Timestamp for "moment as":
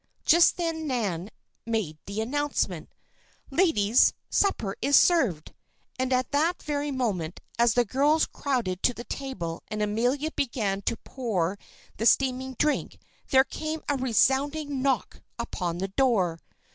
6.89-7.75